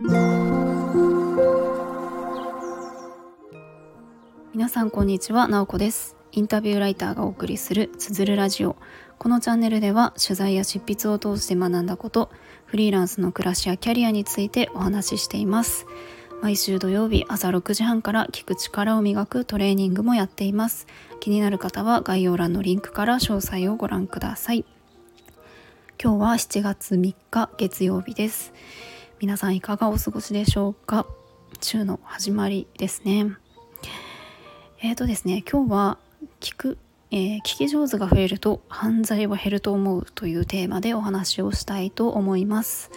[0.00, 0.12] 皆
[4.68, 6.14] さんこんにちは、なおこです。
[6.30, 8.76] インタビューライターがお送りするつづるラジオ。
[9.18, 12.30] このチャンネルでは取材や執筆を通して学んだこと
[12.66, 15.84] フリーランスの暮らしやキャリアについてお話ししています。
[16.42, 20.86] 毎週土曜日朝6時半から聞く力を磨くトレーニングもやっています。
[21.18, 24.64] 気になる方は概要欄のリンクから詳細をご覧ください。
[26.00, 28.52] 今日は7月3日月曜日です。
[29.20, 31.04] 皆さんいかがお過ごしでしょうか？
[31.60, 33.26] 週の始まりですね。
[34.80, 35.98] えーとですね今日は
[36.38, 36.78] 聞く、
[37.10, 42.92] えー、聞き上手が増えると犯罪は減ると思うというテーマでお話をしたいと思います、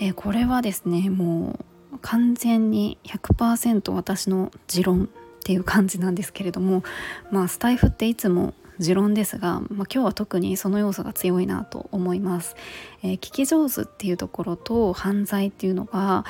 [0.00, 1.60] えー、これはですねも
[1.92, 5.08] う完全に100%私の持論っ
[5.44, 6.82] ていう感じなんですけれども
[7.30, 12.56] まあスタイフっていつも持論ですが、まあ、今日は特にその要素が強いなと思います、
[13.02, 16.24] えー、聞き上手っていうところと犯罪っていうのが、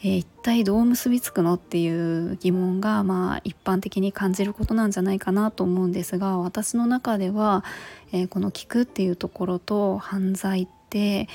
[0.00, 7.64] えー、一体どう結びつくのっていう疑問がまあ一般的に感じることなんじゃないかなと思うんですが私の中では、
[8.12, 11.28] えー、この聞くっていうところと犯罪って、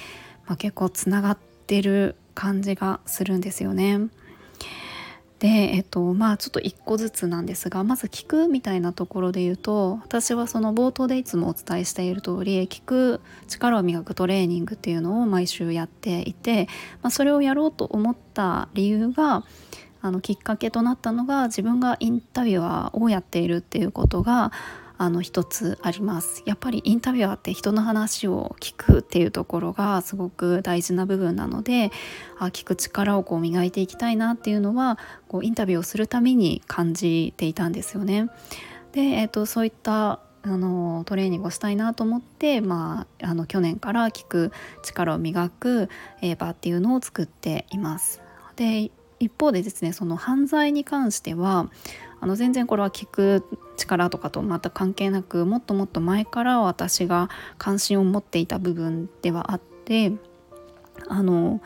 [0.45, 1.37] まあ、結構つながっ
[1.67, 3.99] てる感じがするんですよね。
[5.41, 16.67] でえっとまあちょっと1個ずつなんですがまず聞くみたいなところで言うと私はその冒頭でいつもお伝えしている通り聞く力を磨くトレーニングっていうのを毎週やっていて、
[17.01, 19.43] まあ、それをやろうと思った理由が
[20.03, 24.51] あのきっかけとなったのが自分がインタビュアーをやっているっていうことが
[25.01, 31.91] あの一つありますやっぱりインタビュアーって人の話を聞くっていうところがすごく大事な部分なので
[32.37, 38.29] あ聞く力をこう磨いていきたいなっていうのはこうインタビューをするために感じていたんですよね。
[38.91, 44.51] で、えーと、そういったあのトレーニングをしたいなと思って、まあ、あの去年から聞く
[44.83, 45.89] 力を磨く、
[46.21, 48.21] えー、場っていうのを作っています。
[48.55, 51.71] で一方でですねその犯罪に関しては
[52.21, 53.43] あの全然これは聞く
[53.75, 60.13] 力とかと全く関係なくもっともっと前から私が関心を持っていた部分ではあって
[61.07, 61.61] あの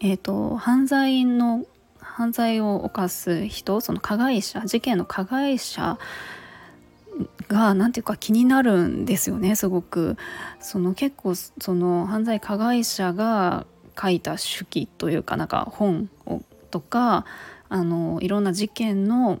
[0.00, 1.66] えっ、ー、と犯罪の
[1.98, 5.98] 犯罪を犯す人その加害者事件の加害者
[7.48, 10.16] が何ていうか気になるんですよねすごく。
[10.60, 13.66] その結構その犯罪加害者が
[14.00, 17.24] 書いた手記というかなんか本をとか
[17.68, 19.40] あのいろんな事件の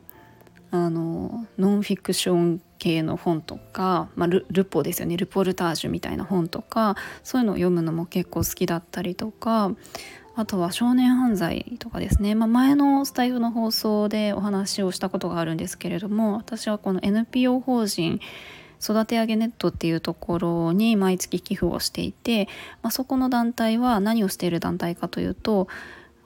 [0.70, 5.16] あのノンフィクション系の本とか、まあ、ルポですよね。
[5.16, 9.70] ルポルタージュみたいな本とかそういうのを読むのも結構好きだったりとか
[10.36, 18.20] あとは少年犯罪とかですね、まあ、前のスタイフの放送でお話をしたことがあるんですけれども私はこの NPO 法人
[18.82, 22.48] 育て上げネットっていうところに毎月寄付をしていて、
[22.82, 25.68] まあ、そこの団体は何をしている団体かというと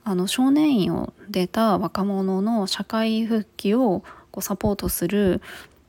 [0.08, 5.42] あの少年院を出た若者の社会復帰をこうサポートする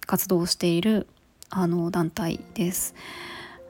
[0.06, 1.08] 活動をしている
[1.50, 2.96] あの団体です。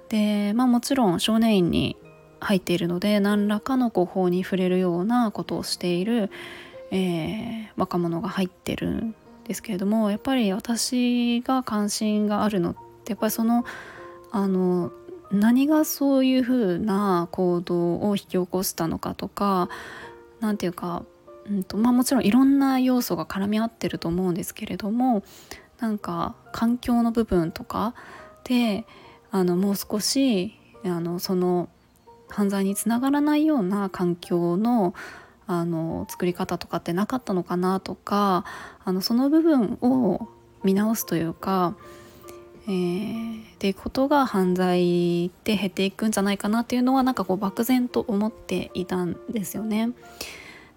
[0.09, 1.97] でまあもちろん少年院に
[2.39, 6.31] 入っているので何らかのこう法に触れるようなことをしている、
[6.89, 13.65] えー、若者が入ってるんですけれどもやっぱり私が関心があるのってやっぱりその
[14.31, 14.91] あの
[15.31, 19.69] 何がそういうふうな行動を引き起こしたのかとか
[20.39, 21.03] 何て言うか、
[21.49, 25.23] うんとまあ、もちろんいろんな要素が絡み合ってると思うんですけれども
[25.79, 27.93] なんか環境の部分とか
[28.43, 28.85] で
[29.31, 31.69] あのもう少しあのその
[32.29, 34.93] 犯罪につながらないような環境の
[35.47, 38.45] あの作り方とかってなかったのかなとか
[38.85, 40.27] あのその部分を
[40.63, 41.75] 見直すというか、
[42.69, 49.89] えー、っていうことが犯罪って減っていくんじゃないかなっていうのはなんかこう漠然と思っていたんですよね。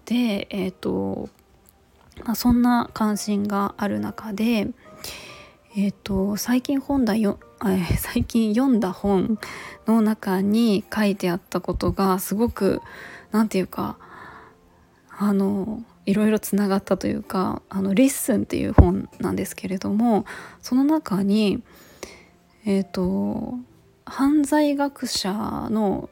[0.05, 1.29] でえっ、ー、と、
[2.25, 4.69] まあ、そんな関心がある中で
[5.77, 7.37] え、ー、と最近本だよ
[7.99, 9.37] 最近読んだ本
[9.85, 12.81] の中に書いてあったことがすごく
[13.31, 13.97] 何て言うか
[15.15, 20.25] あのいろいろつながったというかあの「Listen」っていう本なんですけれども
[20.61, 21.63] その中に
[22.65, 23.55] えっ、ー、と
[24.05, 25.33] 犯罪学者
[25.69, 26.09] の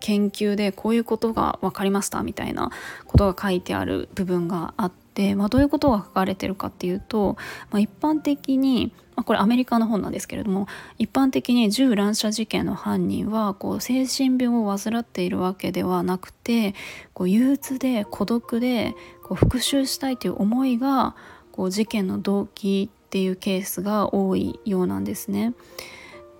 [0.00, 2.70] 研究でこういうことが分かりましたみたいな
[3.06, 7.36] ことが書いてある部分があって、まあ、どういうことが書かれてるかっていうと、
[7.70, 10.66] まあ、一般的に、まあ、これアメリカの本なんですけれども
[10.98, 16.74] 一般的に銃乱射事件の犯人はこう精神病を患っているわけではなくて
[17.12, 21.14] こう憂鬱で孤独でこう復讐したいという思いが
[21.52, 25.54] こう事件の動機っていうケースが多いようなんですね。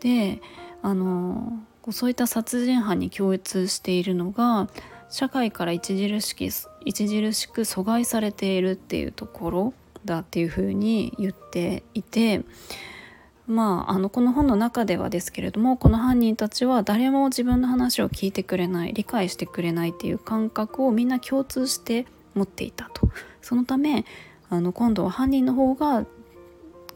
[0.00, 0.43] で
[0.82, 1.58] あの
[1.88, 4.69] そういった殺人犯に共通しているのが
[5.08, 9.75] 社会から著しき著しく阻害されているっていうところ
[10.05, 12.43] だっていうふうに言っていて
[13.46, 23.08] まあ、あのこの本の中ではですけれどもこの犯人たちは誰も自分の話を聞いてくれない理解してくれないっていう感覚をみんな共通して持っていたと
[23.40, 24.05] そのため
[24.50, 26.05] あの今度は犯人の方が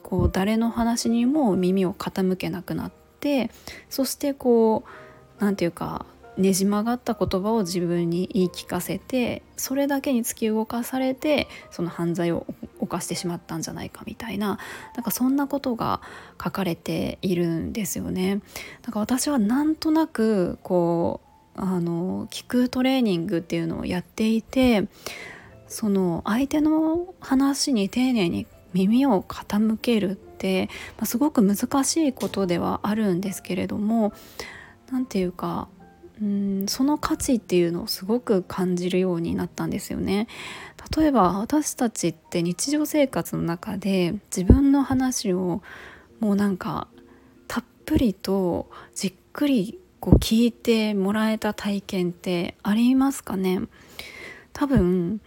[0.02, 3.50] こう誰の話にも耳を傾けなくなって
[3.88, 6.06] そしてこう何て言うか
[6.36, 12.46] ねじ曲がった言葉を自分に言い聞かせてそれだけに突き動かされてその犯罪を
[12.78, 14.58] 犯してしまったんじゃないかみたいな
[14.94, 16.00] なんかそんなことが
[16.42, 18.40] 書かれているんですよね。
[18.82, 21.20] だから私はなんとなくこ
[21.56, 24.88] うあの聞くトレーニングっていうのをやっていて
[25.68, 34.12] その相手の話に丁寧に耳を傾けるって、まあ、すごく難しいことではあるんですけれども
[34.90, 35.68] 何て言うか
[36.20, 40.28] うんその価値っていうのをすごく感じるようになったんですよね。
[40.96, 45.62] 例えば私たちって日常生活の中で自分の話を
[46.18, 46.88] もうなんか
[47.48, 53.60] たっぷりとじっくりこう聞いてもらえた体験ってありますかね？
[54.52, 55.20] 多分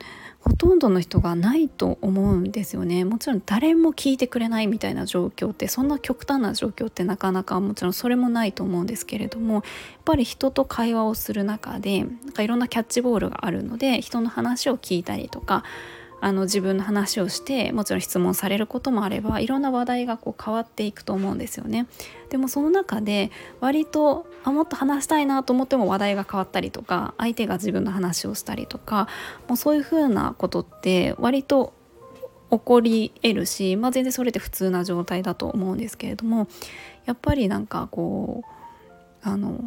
[0.44, 3.06] ほとんどの人がないと思うんですよね。
[3.06, 9.64] もちろん誰も聞いてくれないみたいな状況ってそんな極端な状況ってなかなかもちろんそれもないと思うんですけれどもやっ
[10.04, 15.64] ぱり人と会話をする中でなんかいろんなキャッチボールがあるので人の話を聞いたりとか
[16.24, 21.86] あの自分の話をしてもちろん質問されることもあればいろんな話題がこう変わっていくと思うんですよね。
[22.30, 23.30] でもその中で
[23.60, 29.10] 割とあもっと話したいなと思っても話題が変わったりとか相手が自分の話をしたりとか
[29.50, 31.74] もうそういうふうなことって割と
[32.52, 36.48] 起こり得るし、まあ、全然それって普通な状態だと思うんですけれども
[37.06, 38.44] やっぱりなんかこ
[39.26, 39.60] うあの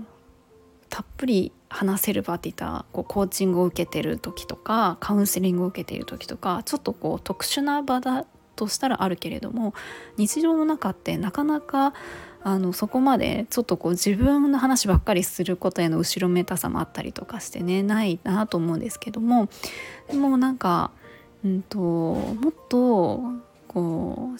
[0.88, 8.24] たっぷり話せる場っていったこうコーチングを受けてる時とかカウンセリングを受けている時とかちょっとこう特殊な場だ
[8.54, 9.74] としたらあるけれども
[10.16, 11.92] 日常の中ってなかなか
[12.42, 19.48] あのそこまでちょっとこう自分の話ばっかりすることへの後ろめたさもあったりとかしてねないなと思うんですけども
[20.08, 20.92] でもなんか、
[21.44, 23.20] うんと、もっと
[23.66, 24.38] こう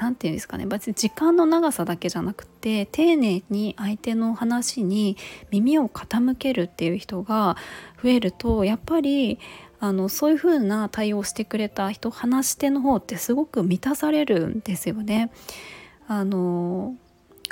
[0.00, 5.18] 何て言うんですかね別に時間の長さだけじゃなくて丁寧に相手の話に
[5.50, 7.56] 耳を傾けるっていう人が
[8.02, 9.38] 増えるとやっぱり
[9.78, 15.30] あのそういうふうな対応してくれた人話し手の方ってすごく満たされるんですよね。
[16.06, 16.96] あの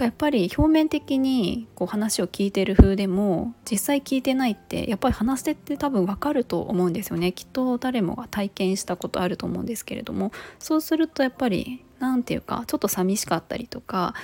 [0.05, 7.33] やっぱり表面的にこう話を聞いてる風でも実際聞いてないってやっぱり話し手って多分わかると思うんですよね。
[7.33, 10.33] きっと誰もが体験したことあると思うんですけれども。
[10.59, 14.15] そうするとやっぱり何て言うかちょっと寂しかったりとか、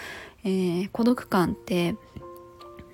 [0.45, 1.97] えー、孤独感って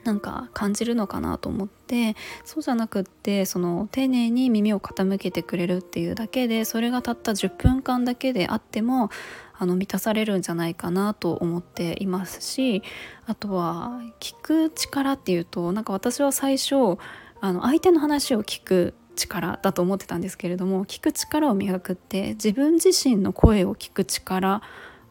[0.05, 9.11] なんか感じるのかなと思ってそうじゃなくってその丁寧に耳を傾けてくれるっていうだけでそれがたった10分間だけであっても
[9.58, 12.82] あの満たされるんじゃないかなと思っていますし
[13.26, 16.99] あとは聞く力っていうとなんか私は最初
[17.43, 24.62] あの相手の話を聞く力だと思ってたんですけれども聞く力を磨くって自分自身の声を聞く力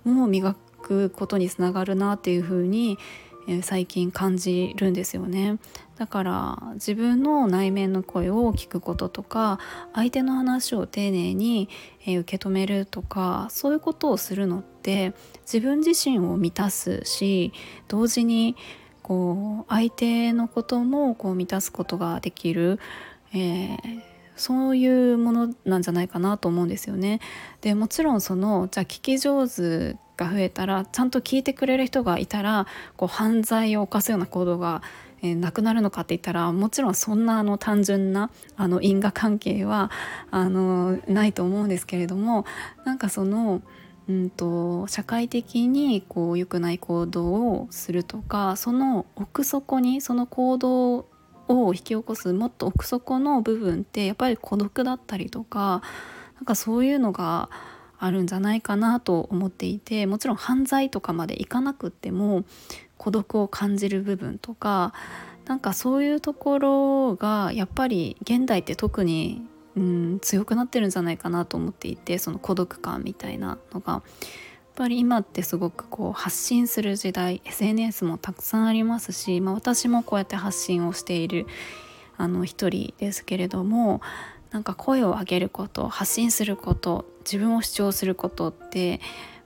[0.03, 2.97] も磨くことにつながるなっていうふうに
[3.61, 5.57] 最近感じるんですよね
[5.97, 9.59] だから自分の内面の声を聞くこととか
[9.94, 11.69] 相手の話を丁寧に
[12.06, 17.51] 受け止めるとかそういうことをするのって自分自身を満たすし
[17.87, 18.56] 同時に
[19.01, 22.79] こう相手のこともこう満たすことができる
[23.33, 24.01] えー、
[24.35, 27.19] そういうものなんじゃないかなと思うんですよね。
[27.61, 34.81] でもちろんそのじゃあ聞き上手が増えたらちゃんと聞いてくれる人がいたらこう犯罪を犯すような行動が、
[35.21, 39.90] えー、なくなるのかって言ったらもちろんそんなあの単純なあの因果関係は
[40.30, 42.45] あのないと思うんですけれども
[42.85, 43.61] なんかその。
[44.07, 51.06] うんと、社会的にこう良くない行動をするとかその奥底にその行動
[51.47, 55.83] を引き起こすもっと奥底の部分ってやっぱり孤独だったりとか
[56.38, 57.52] なんかそういうのが
[57.99, 62.44] あるんじゃないかなと思っていてもちろん犯罪とかまでいかなくっても
[62.97, 64.94] 孤独を感じる部分とか
[65.45, 69.41] なんかそういうところがやっぱり現代って特に、
[69.75, 74.03] うん、強くなってるんじゃないかなと思っていてその孤独感みたいなのが。
[74.79, 81.47] やっぱり今ってすごくこう発信する時代 SNS もたくさんありますし、まあ、私もこうやって発信をしている
[82.15, 83.99] あの一人ですけれども
[84.51, 88.99] なんか声を上げること発信すること自分を主張することって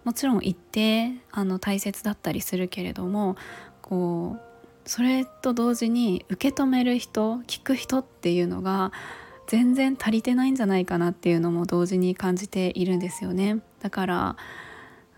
[0.03, 3.35] もちろん一定あの大切だったりするけれども
[3.81, 4.41] こう
[4.85, 8.91] それと同時に受け止める人聞く人っていうのが
[9.47, 13.59] 全然足りてないんじゃないかなっていうのも同時に感じているんですよね。
[13.81, 14.35] だから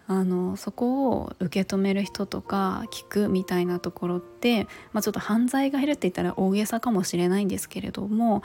[0.07, 8.43] あのそこを受け止める人とか聞くみたいなところって、まあ、ちょっと犯罪が減るって言ったら大げさかもしれないんですけれども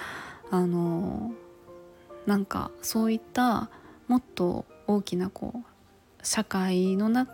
[0.50, 1.33] あの
[2.26, 3.69] なんかそういった
[4.09, 5.61] もっと大きなこう
[6.23, 7.29] 社会のな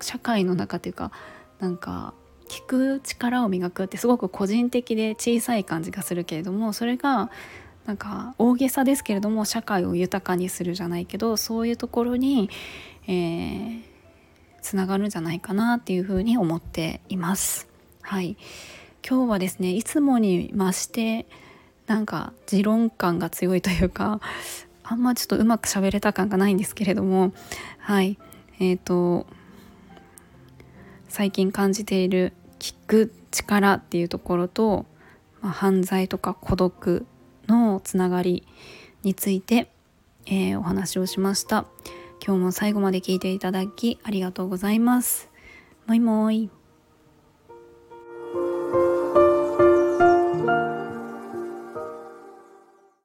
[0.00, 1.10] 社会の中っていうか
[1.58, 2.14] なんか
[2.48, 7.30] 聞く力を磨くってすごく個人的で小さい感じがするけれどもそれが
[7.86, 12.50] なんか大げさですけれども社会を豊かにするじゃないけどそういうところに、
[13.06, 13.82] えー、
[14.60, 17.68] つながるんじゃないかなっていうふうに思っています。
[18.02, 18.36] はい、
[19.08, 21.26] 今日はですねいつもに増して
[21.86, 24.20] なんか持論感が強いというか
[24.82, 27.32] あんまちょっとうまく喋れた感がないんですけれども
[27.78, 28.18] はい
[28.58, 29.26] えーと
[31.10, 34.86] 最近感じている聞く力っていうところと、
[35.40, 37.06] まあ、犯罪とか孤独
[37.50, 38.46] のつながり
[39.02, 39.70] について、
[40.26, 41.66] えー、お話をしました。
[42.24, 45.30] 今日も最後まで聞いていただきありがとうございます。
[45.86, 46.50] もいもい。